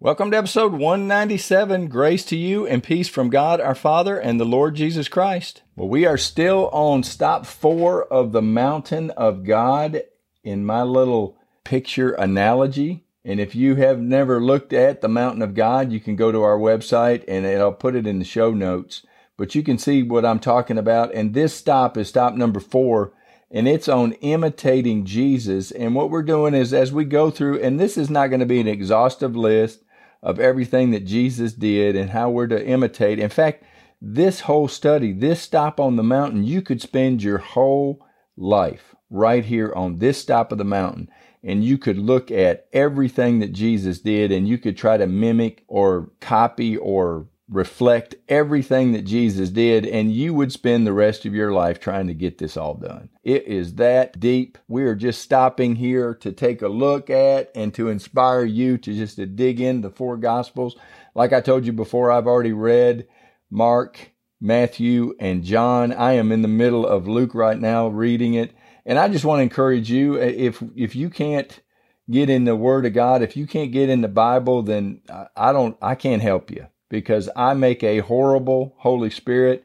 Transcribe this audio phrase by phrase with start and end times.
[0.00, 1.88] Welcome to episode 197.
[1.88, 5.62] Grace to you and peace from God our Father and the Lord Jesus Christ.
[5.74, 10.02] Well, we are still on stop four of the mountain of God
[10.44, 13.04] in my little picture analogy.
[13.24, 16.42] And if you have never looked at the mountain of God, you can go to
[16.42, 19.04] our website and I'll put it in the show notes.
[19.36, 21.12] But you can see what I'm talking about.
[21.12, 23.12] And this stop is stop number four,
[23.50, 25.72] and it's on imitating Jesus.
[25.72, 28.46] And what we're doing is as we go through, and this is not going to
[28.46, 29.80] be an exhaustive list
[30.22, 33.18] of everything that Jesus did and how we're to imitate.
[33.18, 33.64] In fact,
[34.00, 38.04] this whole study, this stop on the mountain, you could spend your whole
[38.36, 41.10] life right here on this stop of the mountain
[41.42, 45.64] and you could look at everything that Jesus did and you could try to mimic
[45.68, 51.34] or copy or reflect everything that Jesus did, and you would spend the rest of
[51.34, 53.08] your life trying to get this all done.
[53.22, 54.58] It is that deep.
[54.68, 58.92] We are just stopping here to take a look at and to inspire you to
[58.92, 60.76] just to dig in the four gospels.
[61.14, 63.08] Like I told you before, I've already read
[63.50, 65.92] Mark, Matthew, and John.
[65.92, 68.54] I am in the middle of Luke right now reading it.
[68.84, 71.60] And I just want to encourage you uh, if if you can't
[72.10, 75.00] get in the word of God, if you can't get in the Bible, then
[75.36, 79.64] I don't I can't help you because I make a horrible Holy Spirit.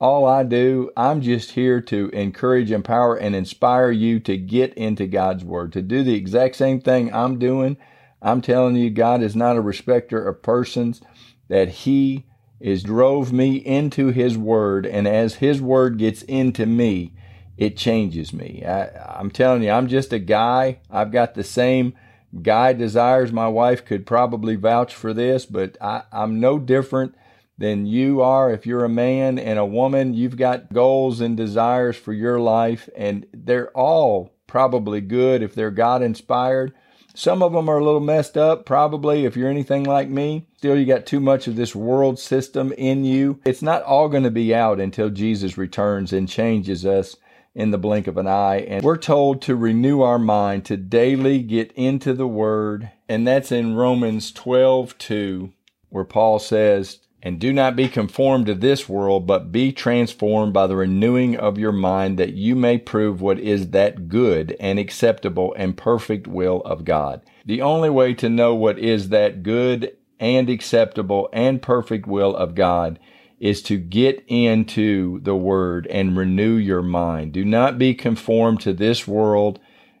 [0.00, 5.06] All I do, I'm just here to encourage, empower, and inspire you to get into
[5.06, 7.76] God's Word, to do the exact same thing I'm doing.
[8.22, 11.02] I'm telling you, God is not a respecter of persons,
[11.48, 12.24] that He
[12.60, 17.12] is drove me into His Word, and as His Word gets into me,
[17.58, 18.64] it changes me.
[18.64, 20.80] I, I'm telling you, I'm just a guy.
[20.90, 21.94] I've got the same
[22.42, 23.32] guy desires.
[23.32, 27.14] My wife could probably vouch for this, but I, I'm no different
[27.58, 28.52] than you are.
[28.52, 32.88] If you're a man and a woman, you've got goals and desires for your life,
[32.96, 36.72] and they're all probably good if they're God inspired.
[37.14, 40.46] Some of them are a little messed up, probably, if you're anything like me.
[40.56, 43.40] Still, you got too much of this world system in you.
[43.44, 47.16] It's not all going to be out until Jesus returns and changes us
[47.54, 48.58] in the blink of an eye.
[48.58, 52.90] And we're told to renew our mind, to daily get into the Word.
[53.08, 55.52] And that's in Romans 12 2,
[55.88, 60.66] where Paul says, And do not be conformed to this world, but be transformed by
[60.66, 65.54] the renewing of your mind, that you may prove what is that good and acceptable
[65.56, 67.22] and perfect will of God.
[67.44, 72.54] The only way to know what is that good and acceptable and perfect will of
[72.54, 73.00] God
[73.40, 77.32] is to get into the word and renew your mind.
[77.32, 79.58] Do not be conformed to this world.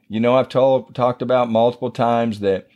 [0.08, 2.68] You know, I've told, talked about multiple times that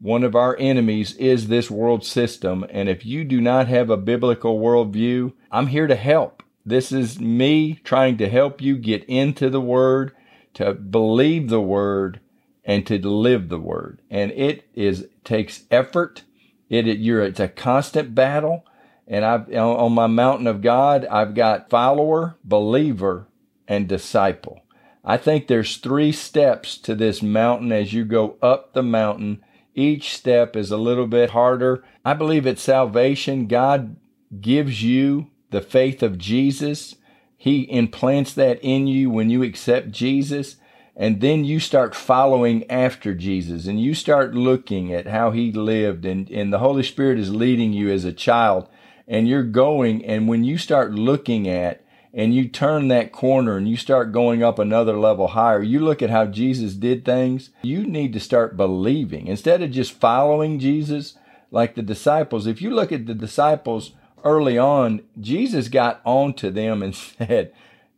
[0.00, 2.66] one of our enemies is this world system.
[2.70, 6.42] And if you do not have a biblical worldview, I'm here to help.
[6.66, 10.12] This is me trying to help you get into the word,
[10.54, 12.20] to believe the word,
[12.64, 14.02] and to live the word.
[14.10, 16.24] And it is takes effort.
[16.68, 18.64] It, it you're it's a constant battle
[19.10, 23.26] and I've on my mountain of God, I've got follower, believer,
[23.66, 24.62] and disciple.
[25.04, 29.42] I think there's three steps to this mountain as you go up the mountain.
[29.74, 31.82] Each step is a little bit harder.
[32.04, 33.48] I believe it's salvation.
[33.48, 33.96] God
[34.40, 36.94] gives you the faith of Jesus.
[37.36, 40.56] He implants that in you when you accept Jesus.
[40.94, 46.04] And then you start following after Jesus and you start looking at how he lived
[46.04, 48.68] and, and the Holy Spirit is leading you as a child
[49.10, 51.84] and you're going and when you start looking at
[52.14, 56.00] and you turn that corner and you start going up another level higher, you look
[56.00, 59.26] at how Jesus did things, you need to start believing.
[59.26, 61.18] Instead of just following Jesus
[61.50, 63.92] like the disciples, if you look at the disciples
[64.24, 67.52] early on, Jesus got on to them and said,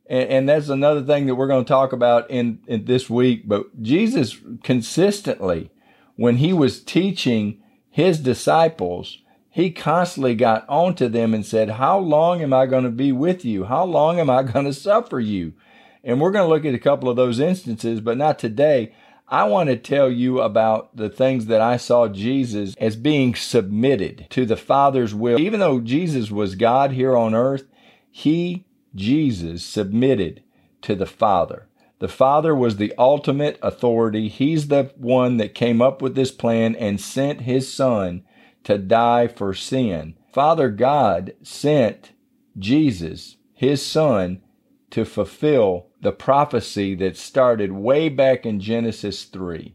[0.06, 3.46] and, and that's another thing that we're going to talk about in, in this week,
[3.46, 5.70] but Jesus consistently,
[6.16, 9.21] when he was teaching his disciples,
[9.54, 13.44] he constantly got onto them and said, How long am I going to be with
[13.44, 13.64] you?
[13.64, 15.52] How long am I going to suffer you?
[16.02, 18.94] And we're going to look at a couple of those instances, but not today.
[19.28, 24.26] I want to tell you about the things that I saw Jesus as being submitted
[24.30, 25.38] to the Father's will.
[25.38, 27.64] Even though Jesus was God here on earth,
[28.10, 28.64] he,
[28.94, 30.42] Jesus, submitted
[30.82, 31.68] to the Father.
[31.98, 34.28] The Father was the ultimate authority.
[34.28, 38.24] He's the one that came up with this plan and sent his Son
[38.64, 40.14] to die for sin.
[40.32, 42.12] Father God sent
[42.58, 44.42] Jesus, his son,
[44.90, 49.74] to fulfill the prophecy that started way back in Genesis 3.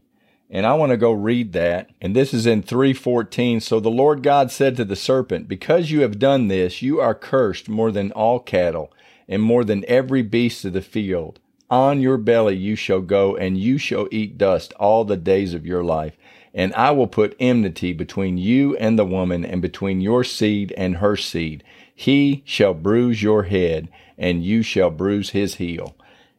[0.50, 1.90] And I want to go read that.
[2.00, 3.60] And this is in 314.
[3.60, 7.14] So the Lord God said to the serpent, Because you have done this, you are
[7.14, 8.92] cursed more than all cattle
[9.28, 11.38] and more than every beast of the field.
[11.70, 15.66] On your belly you shall go, and you shall eat dust all the days of
[15.66, 16.16] your life.
[16.54, 20.96] And I will put enmity between you and the woman, and between your seed and
[20.96, 21.62] her seed.
[21.94, 25.96] He shall bruise your head, and you shall bruise his heel.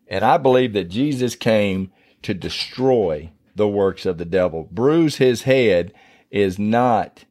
[0.07, 1.91] And I believe that Jesus came
[2.23, 4.67] to destroy the works of the devil.
[4.71, 5.93] Bruise his head
[6.31, 7.25] is not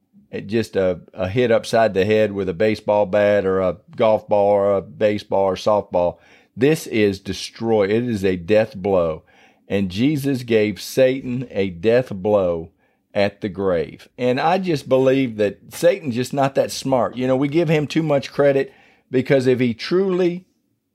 [0.47, 4.51] just a, a hit upside the head with a baseball bat or a golf ball
[4.51, 6.19] or a baseball or softball.
[6.57, 7.85] This is destroy.
[7.85, 9.23] It is a death blow.
[9.69, 12.70] And Jesus gave Satan a death blow
[13.12, 14.09] at the grave.
[14.17, 17.17] And I just believe that Satan's just not that smart.
[17.17, 18.73] You know, we give him too much credit
[19.11, 20.47] because if he truly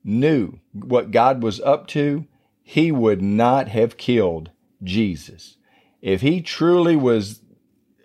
[0.02, 2.26] knew what God was up to,
[2.62, 4.50] he would not have killed
[4.82, 5.56] Jesus.
[6.02, 7.40] If he truly was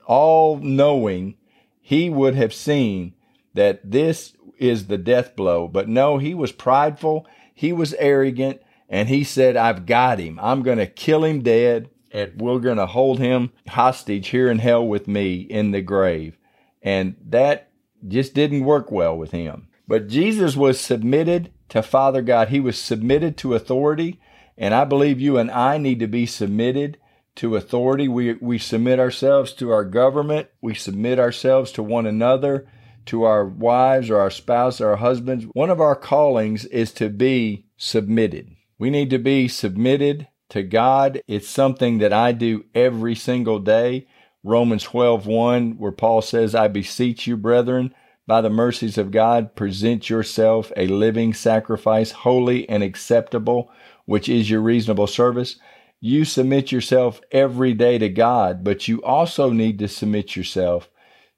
[0.06, 1.36] all knowing,
[1.81, 3.13] he would have seen
[3.54, 5.68] that this is the death blow.
[5.68, 10.39] But no, he was prideful, he was arrogant, and he said, I've got him.
[10.41, 14.59] I'm going to kill him dead, and we're going to hold him hostage here in
[14.59, 16.38] hell with me in the grave.
[16.81, 17.69] And that
[18.07, 19.68] just didn't work well with him.
[19.88, 24.19] But Jesus was submitted to Father God, he was submitted to authority.
[24.57, 26.97] And I believe you and I need to be submitted
[27.36, 28.07] to authority.
[28.07, 30.50] We, we submit ourselves to our government.
[30.62, 32.68] We submit ourselves to one another,
[33.06, 35.45] to our wives or our spouse or our husbands.
[35.53, 38.56] One of our callings is to be submitted.
[38.80, 41.22] We need to be submitted to God.
[41.28, 44.08] It's something that I do every single day.
[44.44, 47.94] Romans 12, 1, where Paul says, I beseech you, brethren,
[48.26, 53.70] by the mercies of God, present yourself a living sacrifice, holy and acceptable
[54.10, 55.58] which is your reasonable service.
[56.02, 60.90] You submit yourself every day to God, but you also need to submit yourself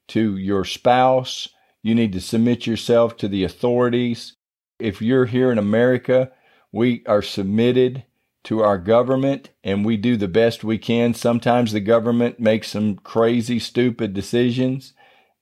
[0.08, 1.50] to your spouse.
[1.82, 4.36] You need to submit yourself to the authorities.
[4.78, 6.32] If you're here in America,
[6.72, 8.04] we are submitted
[8.44, 11.14] to our government and we do the best we can.
[11.14, 14.94] Sometimes the government makes some crazy, stupid decisions.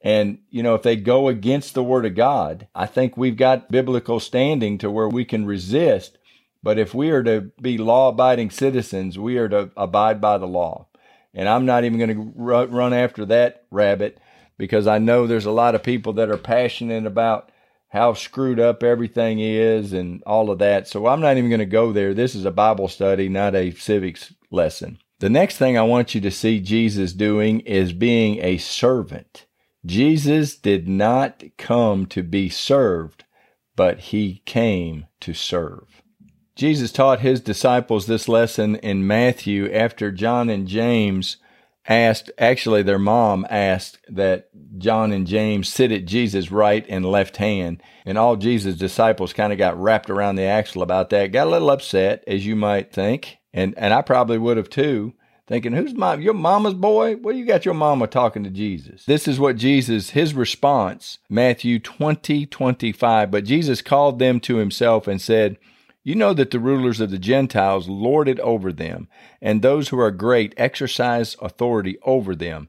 [0.03, 3.71] And, you know, if they go against the word of God, I think we've got
[3.71, 6.19] biblical standing to where we can resist
[6.63, 10.49] but if we are to be law abiding citizens, we are to abide by the
[10.49, 10.89] law.
[11.33, 14.19] And I'm not even going to run after that rabbit
[14.59, 17.51] because I know there's a lot of people that are passionate about
[17.91, 20.89] how screwed up everything is and all of that.
[20.89, 22.15] So I'm not even going to go there.
[22.15, 24.99] This is a Bible study, not a civics lesson.
[25.19, 29.47] The next thing I want you to see Jesus doing is being a servant.
[29.85, 33.25] Jesus did not come to be served,
[33.77, 36.03] but he came to serve.
[36.55, 41.39] Jesus taught his disciples this lesson in Matthew after John and James
[41.89, 44.49] asked, actually, their mom asked that
[44.79, 47.83] John and James sit at Jesus' right and left hand.
[48.05, 51.51] And all Jesus' disciples kind of got wrapped around the axle about that, got a
[51.51, 53.39] little upset, as you might think.
[53.53, 55.15] And, and I probably would have too,
[55.47, 57.17] thinking, who's my, your mama's boy?
[57.17, 59.05] What you got your mama talking to Jesus?
[59.07, 63.31] This is what Jesus, his response, Matthew 20, 25.
[63.31, 65.59] But Jesus called them to himself and said,
[66.03, 69.09] you know that the rulers of the Gentiles lord it over them,
[69.41, 72.69] and those who are great exercise authority over them.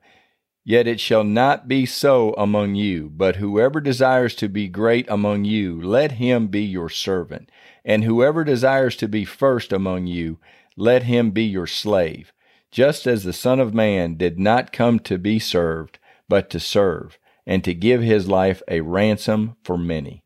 [0.63, 5.45] Yet it shall not be so among you, but whoever desires to be great among
[5.45, 7.49] you, let him be your servant.
[7.83, 10.37] And whoever desires to be first among you,
[10.77, 12.31] let him be your slave,
[12.69, 15.97] just as the Son of Man did not come to be served,
[16.29, 20.23] but to serve, and to give his life a ransom for many.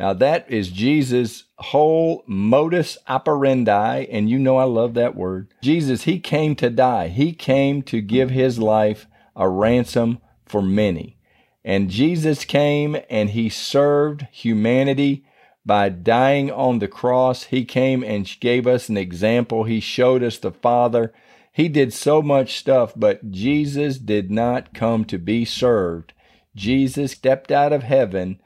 [0.00, 5.52] Now, that is Jesus' whole modus operandi, and you know I love that word.
[5.60, 11.18] Jesus, he came to die, he came to give his life a ransom for many.
[11.62, 15.26] And Jesus came and he served humanity
[15.66, 17.44] by dying on the cross.
[17.44, 19.64] He came and gave us an example.
[19.64, 21.12] He showed us the Father.
[21.52, 26.14] He did so much stuff, but Jesus did not come to be served.
[26.56, 28.40] Jesus stepped out of heaven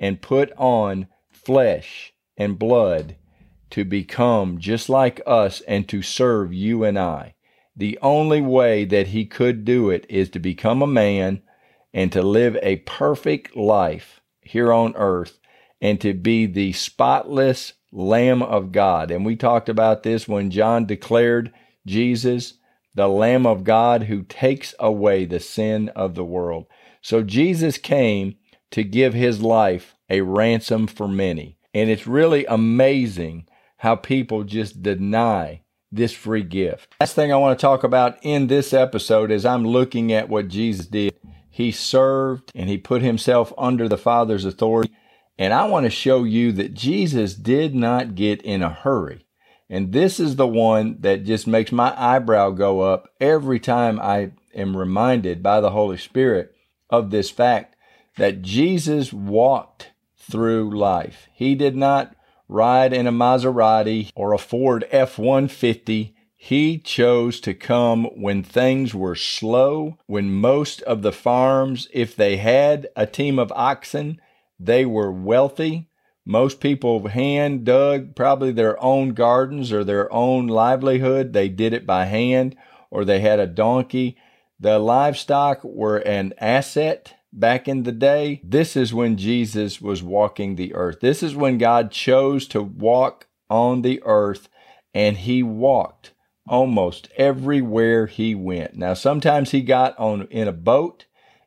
[0.00, 3.16] and put on flesh and blood
[3.70, 7.34] to become just like us and to serve you and I.
[7.76, 11.42] The only way that he could do it is to become a man
[11.94, 15.38] and to live a perfect life here on earth
[15.80, 19.10] and to be the spotless Lamb of God.
[19.10, 21.52] And we talked about this when John declared
[21.86, 22.54] Jesus
[22.94, 26.66] the Lamb of God who takes away the sin of the world.
[27.02, 28.36] So Jesus came
[28.72, 31.56] to give his life a ransom for many.
[31.72, 33.46] And it's really amazing
[33.78, 35.62] how people just deny
[35.92, 36.94] this free gift.
[37.00, 40.48] Last thing I want to talk about in this episode is I'm looking at what
[40.48, 41.14] Jesus did.
[41.48, 44.92] He served and he put himself under the Father's authority.
[45.38, 49.26] And I want to show you that Jesus did not get in a hurry.
[49.68, 54.32] And this is the one that just makes my eyebrow go up every time I
[54.54, 56.54] am reminded by the Holy Spirit
[56.90, 57.69] of this fact
[58.16, 61.28] that Jesus walked through life.
[61.32, 62.14] He did not
[62.48, 66.14] ride in a Maserati or a Ford F 150.
[66.36, 72.38] He chose to come when things were slow, when most of the farms, if they
[72.38, 74.20] had a team of oxen,
[74.58, 75.88] they were wealthy.
[76.24, 81.32] Most people hand dug probably their own gardens or their own livelihood.
[81.32, 82.56] They did it by hand
[82.90, 84.16] or they had a donkey.
[84.58, 90.56] The livestock were an asset back in the day, this is when Jesus was walking
[90.56, 91.00] the earth.
[91.00, 94.48] This is when God chose to walk on the earth,
[94.94, 96.12] and he walked
[96.48, 98.74] almost everywhere he went.
[98.74, 101.06] Now, sometimes he got on in a boat,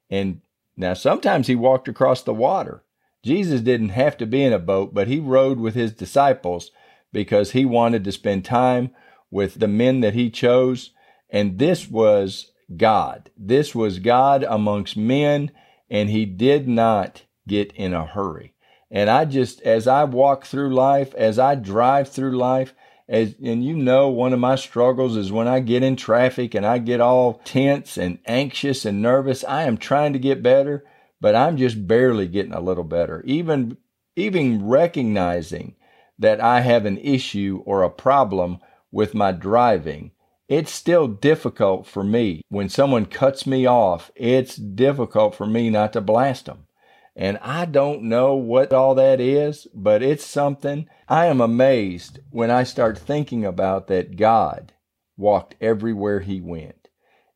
[0.10, 0.42] and
[0.78, 2.84] now sometimes he walked across the water.
[3.24, 6.72] Jesus didn't have to be in a boat, but he rode with his disciples
[7.12, 8.92] because he wanted to spend time
[9.32, 10.92] with the men that he chose.
[11.30, 13.30] And this was God.
[13.38, 15.52] This was God amongst men
[15.90, 18.54] and he did not get in a hurry.
[18.90, 22.74] And I just, as I walk through life, as I drive through life,
[23.10, 26.66] as, and you know, one of my struggles is when I get in traffic and
[26.66, 29.44] I get all tense and anxious and nervous.
[29.44, 30.86] I am trying to get better,
[31.20, 33.24] but I'm just barely getting a little better.
[33.26, 33.78] Even,
[34.16, 35.76] even recognizing
[36.20, 38.60] that I have an issue or a problem
[38.92, 40.12] with my driving
[40.54, 42.44] it's still difficult for me.
[42.50, 46.68] When someone cuts me off, it's difficult for me not to blast them.
[47.16, 50.88] And I don't know what all that is, but it's something.
[51.10, 54.74] I am amazed when I start thinking about that God
[55.18, 56.88] walked everywhere he went.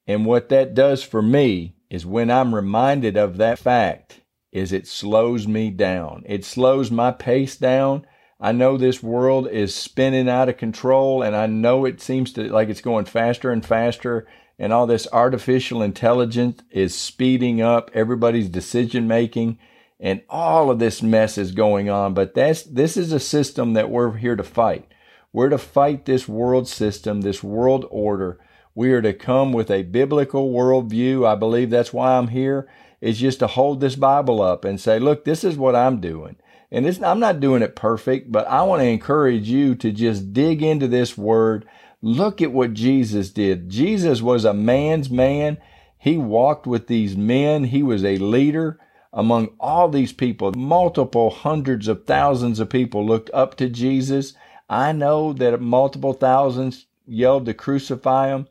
[0.06, 4.22] And what that does for me is when I'm reminded of that fact
[4.52, 6.24] is it slows me down.
[6.28, 8.06] It slows my pace down
[8.40, 12.44] I know this world is spinning out of control and I know it seems to
[12.44, 14.28] like it's going faster and faster
[14.60, 19.58] and all this artificial intelligence is speeding up everybody's decision making
[20.00, 23.90] and all of this mess is going on but that's this is a system that
[23.90, 24.88] we're here to fight.
[25.34, 28.40] We're to fight this world system, this world order.
[28.74, 31.28] We are to come with a biblical worldview.
[31.28, 32.68] I believe that's why I'm here,
[33.02, 36.38] is just to hold this Bible up and say, look, this is what I'm doing.
[36.72, 40.34] And it's, I'm not doing it perfect, but I want to encourage you to just
[40.34, 41.66] dig into this word.
[42.02, 43.70] Look at what Jesus did.
[43.70, 45.58] Jesus was a man's man.
[45.98, 47.66] He walked with these men.
[47.66, 48.80] He was a leader
[49.14, 50.52] among all these people.
[50.54, 54.34] Multiple hundreds of thousands of people looked up to Jesus.
[54.70, 58.48] I know that multiple thousands yelled to crucify him,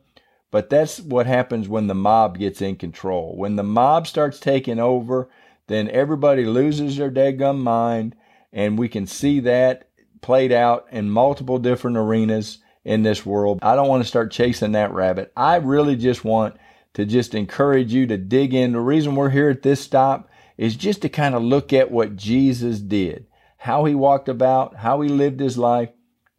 [0.51, 3.35] but that's what happens when the mob gets in control.
[3.37, 5.29] When the mob starts taking over,
[5.67, 8.15] then everybody loses their gum mind.
[8.51, 9.89] And we can see that
[10.21, 13.59] played out in multiple different arenas in this world.
[13.61, 15.31] I don't want to start chasing that rabbit.
[15.35, 16.55] I really just want
[16.93, 18.71] to just encourage you to dig in.
[18.71, 22.15] The reason we're here at this stop is just to kind of look at what
[22.15, 25.89] Jesus did, how he walked about, how he lived his life,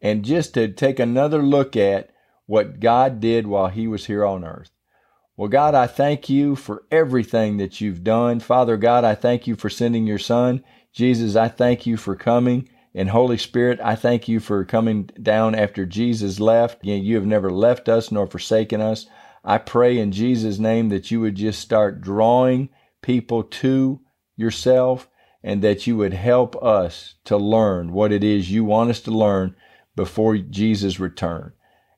[0.01, 2.09] and just to take another look at
[2.45, 4.71] what God did while he was here on earth.
[5.39, 8.41] Well, God, I thank you for everything that you've done.
[8.41, 10.65] Father God, I thank you for sending your son.
[10.91, 12.67] Jesus, I thank you for coming.
[12.93, 16.83] And Holy Spirit, I thank you for coming down after Jesus left.
[16.83, 19.05] You have never left us nor forsaken us.
[19.45, 22.67] I pray in Jesus' name that you would just start drawing
[23.01, 24.01] people to
[24.35, 25.07] yourself
[25.41, 29.11] and that you would help us to learn what it is you want us to
[29.11, 29.55] learn
[29.95, 31.53] before Jesus' return.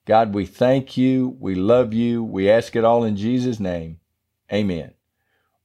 [0.06, 1.38] God, we thank you.
[1.40, 2.22] We love you.
[2.24, 4.00] We ask it all in Jesus' name.
[4.52, 4.96] Amen.